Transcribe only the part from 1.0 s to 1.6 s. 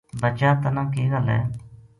گل ہے